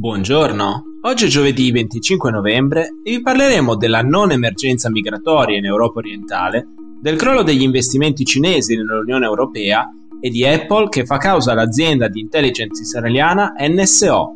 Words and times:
Buongiorno, 0.00 0.82
oggi 1.02 1.26
è 1.26 1.28
giovedì 1.28 1.70
25 1.70 2.30
novembre 2.30 2.94
e 3.02 3.16
vi 3.16 3.20
parleremo 3.20 3.76
della 3.76 4.00
non 4.00 4.30
emergenza 4.32 4.88
migratoria 4.88 5.58
in 5.58 5.66
Europa 5.66 5.98
orientale, 5.98 6.68
del 6.98 7.16
crollo 7.16 7.42
degli 7.42 7.60
investimenti 7.60 8.24
cinesi 8.24 8.76
nell'Unione 8.76 9.26
Europea 9.26 9.86
e 10.18 10.30
di 10.30 10.42
Apple 10.46 10.88
che 10.88 11.04
fa 11.04 11.18
causa 11.18 11.52
all'azienda 11.52 12.08
di 12.08 12.20
intelligence 12.20 12.80
israeliana 12.80 13.52
NSO. 13.58 14.32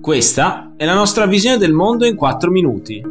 Questa 0.00 0.74
è 0.76 0.84
la 0.84 0.94
nostra 0.94 1.26
visione 1.26 1.56
del 1.56 1.72
mondo 1.72 2.06
in 2.06 2.14
4 2.14 2.48
minuti. 2.48 3.02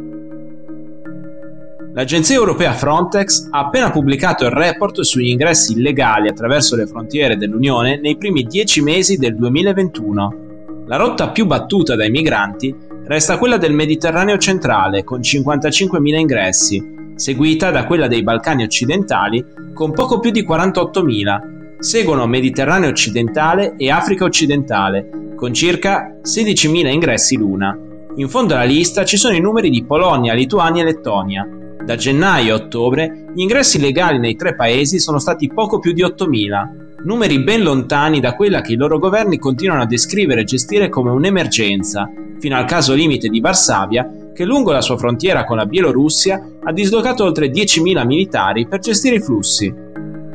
L'agenzia 1.92 2.36
europea 2.36 2.72
Frontex 2.72 3.46
ha 3.50 3.66
appena 3.66 3.90
pubblicato 3.90 4.46
il 4.46 4.52
report 4.52 5.02
sugli 5.02 5.28
ingressi 5.28 5.72
illegali 5.72 6.30
attraverso 6.30 6.76
le 6.76 6.86
frontiere 6.86 7.36
dell'Unione 7.36 8.00
nei 8.00 8.16
primi 8.16 8.44
10 8.44 8.80
mesi 8.80 9.18
del 9.18 9.36
2021. 9.36 10.46
La 10.88 10.96
rotta 10.96 11.28
più 11.28 11.44
battuta 11.44 11.96
dai 11.96 12.08
migranti 12.08 12.74
resta 13.04 13.36
quella 13.36 13.58
del 13.58 13.74
Mediterraneo 13.74 14.38
centrale 14.38 15.04
con 15.04 15.20
55.000 15.20 16.14
ingressi, 16.16 17.12
seguita 17.14 17.70
da 17.70 17.84
quella 17.84 18.08
dei 18.08 18.22
Balcani 18.22 18.62
occidentali 18.62 19.44
con 19.74 19.92
poco 19.92 20.18
più 20.18 20.30
di 20.30 20.46
48.000. 20.46 21.76
Seguono 21.78 22.26
Mediterraneo 22.26 22.88
occidentale 22.88 23.74
e 23.76 23.90
Africa 23.90 24.24
occidentale 24.24 25.34
con 25.36 25.52
circa 25.52 26.20
16.000 26.22 26.86
ingressi 26.86 27.36
l'una. 27.36 27.78
In 28.16 28.28
fondo 28.30 28.54
alla 28.54 28.64
lista 28.64 29.04
ci 29.04 29.18
sono 29.18 29.36
i 29.36 29.40
numeri 29.40 29.68
di 29.68 29.84
Polonia, 29.84 30.32
Lituania 30.32 30.80
e 30.80 30.86
Lettonia. 30.86 31.46
Da 31.84 31.96
gennaio 31.96 32.54
a 32.54 32.56
ottobre 32.56 33.26
gli 33.34 33.42
ingressi 33.42 33.78
legali 33.78 34.18
nei 34.18 34.36
tre 34.36 34.54
paesi 34.54 34.98
sono 34.98 35.18
stati 35.18 35.52
poco 35.52 35.80
più 35.80 35.92
di 35.92 36.02
8.000 36.02 36.87
numeri 37.04 37.42
ben 37.42 37.62
lontani 37.62 38.20
da 38.20 38.34
quella 38.34 38.60
che 38.60 38.72
i 38.72 38.76
loro 38.76 38.98
governi 38.98 39.38
continuano 39.38 39.82
a 39.82 39.86
descrivere 39.86 40.40
e 40.40 40.44
gestire 40.44 40.88
come 40.88 41.10
un'emergenza, 41.10 42.10
fino 42.38 42.56
al 42.56 42.64
caso 42.64 42.94
limite 42.94 43.28
di 43.28 43.40
Varsavia, 43.40 44.30
che 44.34 44.44
lungo 44.44 44.72
la 44.72 44.80
sua 44.80 44.96
frontiera 44.96 45.44
con 45.44 45.56
la 45.56 45.66
Bielorussia 45.66 46.40
ha 46.62 46.72
dislocato 46.72 47.24
oltre 47.24 47.50
10.000 47.50 48.06
militari 48.06 48.66
per 48.66 48.80
gestire 48.80 49.16
i 49.16 49.20
flussi. 49.20 49.72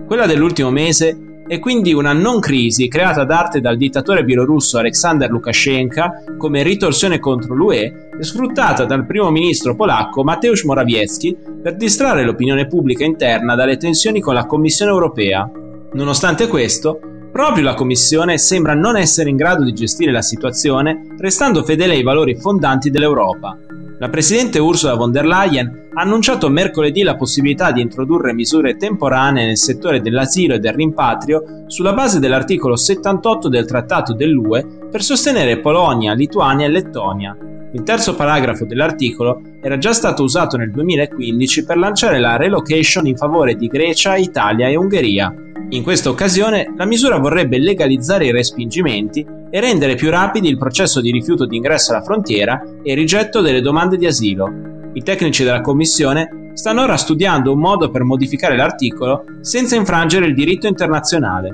Quella 0.05 0.25
dell'ultimo 0.25 0.69
mese 0.71 1.17
è 1.47 1.59
quindi 1.59 1.93
una 1.93 2.13
non 2.13 2.39
crisi 2.39 2.87
creata 2.87 3.25
d'arte 3.25 3.59
dal 3.59 3.75
dittatore 3.75 4.23
bielorusso 4.23 4.77
Alexander 4.77 5.29
Lukashenko 5.29 6.35
come 6.37 6.63
ritorsione 6.63 7.19
contro 7.19 7.53
l'UE 7.53 8.09
e 8.17 8.23
sfruttata 8.23 8.85
dal 8.85 9.05
primo 9.05 9.29
ministro 9.29 9.75
polacco 9.75 10.23
Mateusz 10.23 10.63
Morawiecki 10.63 11.37
per 11.61 11.75
distrarre 11.75 12.23
l'opinione 12.23 12.67
pubblica 12.67 13.03
interna 13.03 13.55
dalle 13.55 13.77
tensioni 13.77 14.21
con 14.21 14.33
la 14.33 14.45
Commissione 14.45 14.91
europea. 14.91 15.49
Nonostante 15.93 16.47
questo, 16.47 16.99
proprio 17.31 17.63
la 17.63 17.75
Commissione 17.75 18.39
sembra 18.39 18.73
non 18.73 18.97
essere 18.97 19.29
in 19.29 19.35
grado 19.35 19.63
di 19.63 19.73
gestire 19.73 20.11
la 20.11 20.23
situazione, 20.23 21.13
restando 21.19 21.63
fedele 21.63 21.93
ai 21.93 22.01
valori 22.01 22.35
fondanti 22.35 22.89
dell'Europa. 22.89 23.55
La 23.99 24.09
Presidente 24.09 24.57
Ursula 24.57 24.95
von 24.95 25.11
der 25.11 25.25
Leyen 25.25 25.89
ha 25.93 26.01
annunciato 26.01 26.49
mercoledì 26.49 27.03
la 27.03 27.15
possibilità 27.15 27.71
di 27.71 27.81
introdurre 27.81 28.33
misure 28.33 28.75
temporanee 28.75 29.45
nel 29.45 29.57
settore 29.57 30.01
dell'asilo 30.01 30.55
e 30.55 30.59
del 30.59 30.73
rimpatrio 30.73 31.65
sulla 31.67 31.93
base 31.93 32.19
dell'articolo 32.19 32.75
78 32.75 33.47
del 33.47 33.65
Trattato 33.65 34.13
dell'UE 34.13 34.87
per 34.89 35.03
sostenere 35.03 35.59
Polonia, 35.59 36.13
Lituania 36.13 36.65
e 36.65 36.69
Lettonia. 36.69 37.37
Il 37.71 37.83
terzo 37.83 38.15
paragrafo 38.15 38.65
dell'articolo 38.65 39.41
era 39.61 39.77
già 39.77 39.93
stato 39.93 40.23
usato 40.23 40.57
nel 40.57 40.71
2015 40.71 41.65
per 41.65 41.77
lanciare 41.77 42.19
la 42.19 42.35
relocation 42.35 43.05
in 43.05 43.15
favore 43.15 43.55
di 43.55 43.67
Grecia, 43.67 44.15
Italia 44.15 44.67
e 44.67 44.75
Ungheria. 44.75 45.33
In 45.73 45.81
questa 45.81 46.09
occasione 46.09 46.71
la 46.77 46.85
misura 46.85 47.17
vorrebbe 47.17 47.57
legalizzare 47.57 48.27
i 48.27 48.31
respingimenti 48.31 49.25
e 49.49 49.59
rendere 49.59 49.95
più 49.95 50.11
rapidi 50.11 50.47
il 50.47 50.59
processo 50.59 51.01
di 51.01 51.09
rifiuto 51.09 51.47
di 51.47 51.55
ingresso 51.55 51.91
alla 51.91 52.03
frontiera 52.03 52.61
e 52.83 52.93
rigetto 52.93 53.41
delle 53.41 53.59
domande 53.59 53.97
di 53.97 54.05
asilo. 54.05 54.51
I 54.93 55.01
tecnici 55.01 55.43
della 55.43 55.61
Commissione 55.61 56.51
stanno 56.53 56.83
ora 56.83 56.95
studiando 56.95 57.51
un 57.51 57.57
modo 57.57 57.89
per 57.89 58.03
modificare 58.03 58.55
l'articolo 58.55 59.23
senza 59.41 59.75
infrangere 59.75 60.27
il 60.27 60.35
diritto 60.35 60.67
internazionale. 60.67 61.49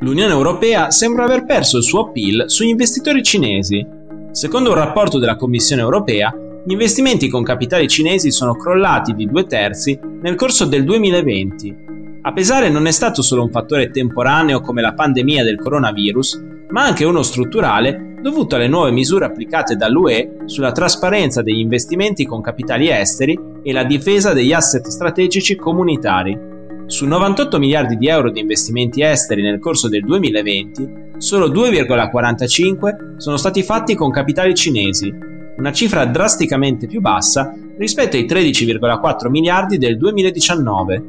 L'Unione 0.00 0.32
Europea 0.32 0.90
sembra 0.90 1.24
aver 1.24 1.44
perso 1.44 1.76
il 1.76 1.82
suo 1.82 2.06
appeal 2.06 2.44
sugli 2.46 2.68
investitori 2.68 3.22
cinesi. 3.22 3.86
Secondo 4.30 4.70
un 4.70 4.76
rapporto 4.76 5.18
della 5.18 5.36
Commissione 5.36 5.82
Europea, 5.82 6.34
gli 6.68 6.72
investimenti 6.72 7.30
con 7.30 7.42
capitali 7.42 7.88
cinesi 7.88 8.30
sono 8.30 8.54
crollati 8.54 9.14
di 9.14 9.24
due 9.24 9.46
terzi 9.46 9.98
nel 10.20 10.34
corso 10.34 10.66
del 10.66 10.84
2020. 10.84 11.76
A 12.20 12.32
pesare 12.34 12.68
non 12.68 12.86
è 12.86 12.90
stato 12.90 13.22
solo 13.22 13.42
un 13.42 13.50
fattore 13.50 13.90
temporaneo 13.90 14.60
come 14.60 14.82
la 14.82 14.92
pandemia 14.92 15.44
del 15.44 15.58
coronavirus, 15.58 16.44
ma 16.68 16.84
anche 16.84 17.06
uno 17.06 17.22
strutturale 17.22 18.16
dovuto 18.20 18.56
alle 18.56 18.68
nuove 18.68 18.90
misure 18.90 19.24
applicate 19.24 19.76
dall'UE 19.76 20.40
sulla 20.44 20.70
trasparenza 20.70 21.40
degli 21.40 21.60
investimenti 21.60 22.26
con 22.26 22.42
capitali 22.42 22.90
esteri 22.90 23.40
e 23.62 23.72
la 23.72 23.84
difesa 23.84 24.34
degli 24.34 24.52
asset 24.52 24.88
strategici 24.88 25.56
comunitari. 25.56 26.38
Su 26.84 27.06
98 27.06 27.58
miliardi 27.58 27.96
di 27.96 28.08
euro 28.08 28.30
di 28.30 28.40
investimenti 28.40 29.00
esteri 29.00 29.40
nel 29.40 29.58
corso 29.58 29.88
del 29.88 30.02
2020, 30.04 30.90
solo 31.16 31.48
2,45 31.48 33.16
sono 33.16 33.38
stati 33.38 33.62
fatti 33.62 33.94
con 33.94 34.10
capitali 34.10 34.54
cinesi, 34.54 35.36
una 35.58 35.72
cifra 35.72 36.04
drasticamente 36.06 36.86
più 36.86 37.00
bassa 37.00 37.52
rispetto 37.76 38.16
ai 38.16 38.26
13,4 38.26 39.28
miliardi 39.28 39.76
del 39.76 39.98
2019. 39.98 41.02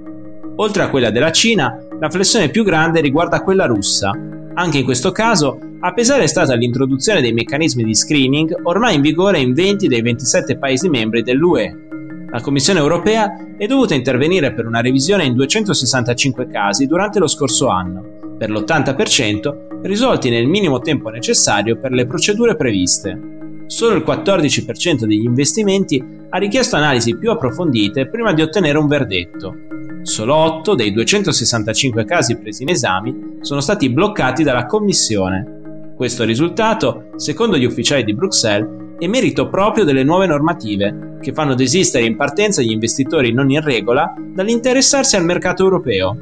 Oltre 0.55 0.83
a 0.83 0.89
quella 0.89 1.11
della 1.11 1.31
Cina, 1.31 1.77
la 1.99 2.09
flessione 2.09 2.49
più 2.49 2.63
grande 2.63 2.99
riguarda 2.99 3.43
quella 3.43 3.65
russa. 3.65 4.11
Anche 4.55 4.79
in 4.79 4.83
questo 4.83 5.11
caso, 5.11 5.59
a 5.81 5.93
pesare 5.93 6.23
è 6.23 6.27
stata 6.27 6.55
l'introduzione 6.55 7.21
dei 7.21 7.31
meccanismi 7.31 7.83
di 7.83 7.93
screening 7.93 8.61
ormai 8.63 8.95
in 8.95 9.01
vigore 9.01 9.39
in 9.39 9.53
20 9.53 9.87
dei 9.87 10.01
27 10.01 10.57
Paesi 10.57 10.89
membri 10.89 11.21
dell'UE. 11.21 11.87
La 12.31 12.41
Commissione 12.41 12.79
europea 12.79 13.31
è 13.55 13.67
dovuta 13.67 13.93
intervenire 13.93 14.53
per 14.53 14.65
una 14.65 14.81
revisione 14.81 15.25
in 15.25 15.35
265 15.35 16.47
casi 16.47 16.87
durante 16.87 17.19
lo 17.19 17.27
scorso 17.27 17.67
anno, 17.67 18.03
per 18.37 18.49
l'80% 18.49 19.81
risolti 19.83 20.29
nel 20.29 20.47
minimo 20.47 20.79
tempo 20.79 21.09
necessario 21.09 21.79
per 21.79 21.91
le 21.91 22.05
procedure 22.05 22.55
previste 22.55 23.37
solo 23.69 23.95
il 23.95 24.03
14% 24.03 25.05
degli 25.05 25.23
investimenti 25.23 26.03
ha 26.29 26.37
richiesto 26.39 26.75
analisi 26.75 27.15
più 27.15 27.29
approfondite 27.29 28.07
prima 28.07 28.33
di 28.33 28.41
ottenere 28.41 28.79
un 28.79 28.87
verdetto. 28.87 29.53
Solo 30.01 30.33
8 30.33 30.73
dei 30.73 30.91
265 30.91 32.03
casi 32.03 32.35
presi 32.37 32.63
in 32.63 32.69
esame 32.69 33.37
sono 33.41 33.59
stati 33.59 33.91
bloccati 33.91 34.41
dalla 34.41 34.65
Commissione. 34.65 35.93
Questo 35.95 36.23
risultato, 36.23 37.11
secondo 37.17 37.57
gli 37.57 37.65
ufficiali 37.65 38.03
di 38.03 38.15
Bruxelles, 38.15 38.97
è 38.97 39.05
merito 39.05 39.49
proprio 39.49 39.83
delle 39.83 40.03
nuove 40.03 40.25
normative, 40.25 41.17
che 41.21 41.31
fanno 41.31 41.53
desistere 41.53 42.05
in 42.05 42.15
partenza 42.15 42.63
gli 42.63 42.71
investitori 42.71 43.31
non 43.31 43.51
in 43.51 43.61
regola 43.61 44.15
dall'interessarsi 44.17 45.15
al 45.15 45.25
mercato 45.25 45.63
europeo. 45.63 46.17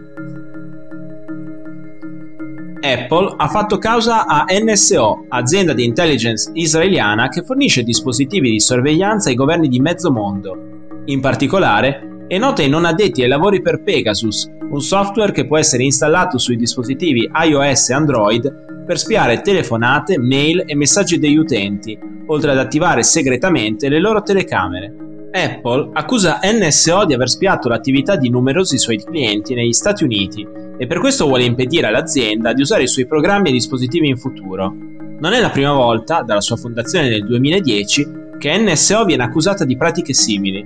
Apple 2.80 3.34
ha 3.38 3.48
fatto 3.48 3.78
causa 3.78 4.26
a 4.26 4.46
NSO, 4.50 5.26
azienda 5.30 5.74
di 5.74 5.84
intelligence 5.84 6.50
israeliana 6.54 7.28
che 7.30 7.44
fornisce 7.44 7.84
dispositivi 7.84 8.52
di 8.52 8.60
sorveglianza 8.60 9.30
ai 9.30 9.36
governi 9.36 9.68
di 9.68 9.80
mezzo 9.80 10.12
mondo. 10.12 10.58
In 11.06 11.20
particolare, 11.20 12.26
è 12.28 12.38
nota 12.38 12.62
ai 12.62 12.70
non 12.70 12.86
addetti 12.86 13.24
ai 13.24 13.30
lavori 13.30 13.62
per 13.62 13.82
Pegasus, 13.82 14.50
un 14.70 14.82
software 14.82 15.32
che 15.32 15.48
può 15.48 15.58
essere 15.58 15.84
installato 15.84 16.38
sui 16.38 16.56
dispositivi 16.56 17.30
iOS 17.46 17.90
e 17.90 17.94
Android 17.94 18.84
per 18.86 18.98
spiare 18.98 19.42
telefonate, 19.42 20.20
mail 20.20 20.64
e 20.66 20.76
messaggi 20.76 21.18
degli 21.18 21.38
utenti, 21.38 21.98
oltre 22.28 22.52
ad 22.52 22.58
attivare 22.58 23.04
segretamente 23.04 23.90
le 23.90 24.00
loro 24.00 24.22
telecamere. 24.22 24.94
Apple 25.32 25.90
accusa 25.94 26.40
NSO 26.44 27.06
di 27.06 27.14
aver 27.14 27.30
spiato 27.30 27.70
l'attività 27.70 28.16
di 28.16 28.30
numerosi 28.30 28.78
suoi 28.78 28.98
clienti 28.98 29.54
negli 29.54 29.74
Stati 29.74 30.04
Uniti 30.04 30.67
e 30.78 30.88
per 30.88 31.00
questo 31.00 31.26
vuole 31.26 31.44
impedire 31.44 31.88
all'azienda 31.88 32.54
di 32.54 32.62
usare 32.62 32.84
i 32.84 32.88
suoi 32.88 33.08
programmi 33.08 33.50
e 33.50 33.54
dispositivi 33.54 34.08
in 34.08 34.18
futuro. 34.18 34.74
Non 35.20 35.34
è 35.34 35.40
la 35.40 35.50
prima 35.50 35.74
volta, 35.74 36.22
dalla 36.22 36.42
sua 36.42 36.56
fondazione 36.56 37.10
nel 37.10 37.26
2010, 37.26 38.08
che 38.38 38.58
NSO 38.58 39.06
viene 39.06 39.24
accusata 39.24 39.66
di 39.66 39.76
pratiche 39.76 40.14
simili. 40.14 40.64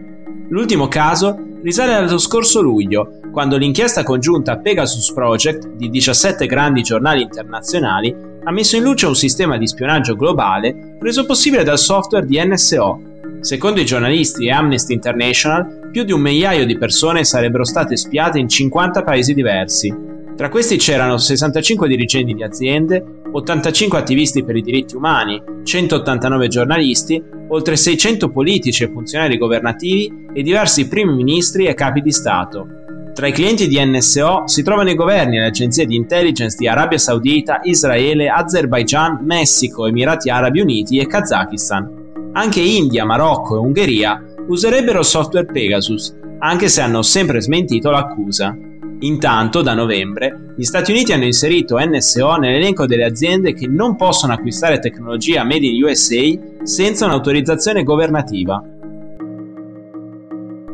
L'ultimo 0.49 0.87
caso 0.89 1.37
risale 1.63 1.93
allo 1.93 2.17
scorso 2.17 2.61
luglio, 2.61 3.19
quando 3.31 3.55
l'inchiesta 3.55 4.03
congiunta 4.03 4.57
Pegasus 4.57 5.13
Project 5.13 5.69
di 5.75 5.89
17 5.89 6.45
grandi 6.45 6.81
giornali 6.81 7.21
internazionali 7.21 8.13
ha 8.43 8.51
messo 8.51 8.75
in 8.75 8.83
luce 8.83 9.05
un 9.05 9.15
sistema 9.15 9.57
di 9.57 9.67
spionaggio 9.67 10.15
globale 10.15 10.97
reso 10.99 11.25
possibile 11.25 11.63
dal 11.63 11.77
software 11.77 12.25
di 12.25 12.43
NSO, 12.43 13.10
Secondo 13.41 13.81
i 13.81 13.85
giornalisti 13.85 14.45
e 14.45 14.51
Amnesty 14.51 14.93
International, 14.93 15.89
più 15.91 16.03
di 16.03 16.11
un 16.11 16.21
migliaio 16.21 16.63
di 16.63 16.77
persone 16.77 17.23
sarebbero 17.23 17.65
state 17.65 17.97
spiate 17.97 18.37
in 18.37 18.47
50 18.47 19.01
paesi 19.01 19.33
diversi. 19.33 19.91
Tra 20.37 20.47
questi 20.47 20.77
c'erano 20.77 21.17
65 21.17 21.87
dirigenti 21.87 22.35
di 22.35 22.43
aziende, 22.43 23.03
85 23.31 23.97
attivisti 23.97 24.43
per 24.43 24.55
i 24.55 24.61
diritti 24.61 24.95
umani, 24.95 25.41
189 25.63 26.47
giornalisti, 26.49 27.21
oltre 27.47 27.75
600 27.75 28.29
politici 28.29 28.83
e 28.83 28.91
funzionari 28.91 29.39
governativi 29.39 30.27
e 30.33 30.43
diversi 30.43 30.87
primi 30.87 31.15
ministri 31.15 31.65
e 31.65 31.73
capi 31.73 32.01
di 32.01 32.11
Stato. 32.11 32.67
Tra 33.11 33.25
i 33.25 33.33
clienti 33.33 33.67
di 33.67 33.83
NSO 33.83 34.43
si 34.45 34.61
trovano 34.61 34.91
i 34.91 34.95
governi 34.95 35.37
e 35.37 35.39
le 35.39 35.47
agenzie 35.47 35.87
di 35.87 35.95
intelligence 35.95 36.55
di 36.57 36.67
Arabia 36.67 36.99
Saudita, 36.99 37.59
Israele, 37.63 38.29
Azerbaijan, 38.29 39.19
Messico, 39.25 39.87
Emirati 39.87 40.29
Arabi 40.29 40.61
Uniti 40.61 40.99
e 40.99 41.07
Kazakistan. 41.07 42.00
Anche 42.33 42.61
India, 42.61 43.03
Marocco 43.03 43.55
e 43.55 43.59
Ungheria 43.59 44.23
userebbero 44.47 45.03
software 45.03 45.45
Pegasus, 45.45 46.15
anche 46.39 46.69
se 46.69 46.79
hanno 46.79 47.01
sempre 47.01 47.41
smentito 47.41 47.89
l'accusa. 47.89 48.57
Intanto, 48.99 49.61
da 49.61 49.73
novembre, 49.73 50.53
gli 50.55 50.63
Stati 50.63 50.91
Uniti 50.91 51.11
hanno 51.11 51.25
inserito 51.25 51.77
NSO 51.77 52.35
nell'elenco 52.35 52.85
delle 52.85 53.03
aziende 53.03 53.53
che 53.53 53.67
non 53.67 53.97
possono 53.97 54.31
acquistare 54.31 54.79
tecnologia 54.79 55.43
made 55.43 55.65
in 55.65 55.83
USA 55.83 56.21
senza 56.63 57.05
un'autorizzazione 57.05 57.83
governativa. 57.83 58.63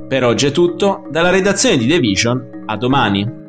Per 0.07 0.23
oggi 0.23 0.45
è 0.45 0.51
tutto, 0.51 1.07
dalla 1.09 1.31
redazione 1.31 1.77
di 1.77 1.87
The 1.87 1.99
Vision, 1.99 2.63
a 2.67 2.77
domani. 2.77 3.45